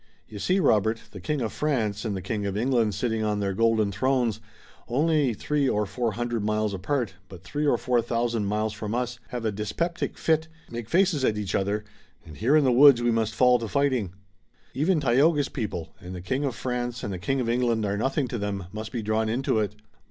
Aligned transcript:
You 0.27 0.39
see, 0.39 0.59
Robert, 0.59 0.99
the 1.11 1.19
King 1.19 1.41
of 1.41 1.53
France 1.53 2.03
and 2.05 2.17
the 2.17 2.23
King 2.23 2.47
of 2.47 2.57
England 2.57 2.95
sitting 2.95 3.23
on 3.23 3.39
their 3.39 3.53
golden 3.53 3.91
thrones, 3.91 4.39
only 4.87 5.35
three 5.35 5.69
or 5.69 5.85
four 5.85 6.13
hundred 6.13 6.43
miles 6.43 6.73
apart, 6.73 7.13
but 7.29 7.43
three 7.43 7.67
or 7.67 7.77
four 7.77 8.01
thousand 8.01 8.45
miles 8.45 8.73
from 8.73 8.95
us, 8.95 9.19
have 9.27 9.45
a 9.45 9.51
dyspeptic 9.51 10.17
fit, 10.17 10.47
make 10.71 10.89
faces 10.89 11.23
at 11.23 11.37
each 11.37 11.53
other, 11.53 11.83
and 12.25 12.37
here 12.37 12.55
in 12.55 12.63
the 12.63 12.71
woods 12.71 12.99
we 13.03 13.11
must 13.11 13.35
fall 13.35 13.59
to 13.59 13.67
fighting. 13.67 14.11
Even 14.73 14.99
Tayoga's 14.99 15.49
people 15.49 15.93
and 15.99 16.15
the 16.15 16.19
King 16.21 16.45
of 16.45 16.55
France 16.55 17.03
and 17.03 17.13
the 17.13 17.19
King 17.19 17.39
of 17.39 17.47
England 17.47 17.85
are 17.85 17.95
nothing 17.95 18.27
to 18.27 18.39
them 18.39 18.65
must 18.71 18.91
be 18.91 19.03
drawn 19.03 19.29
into 19.29 19.59
it." 19.59 19.75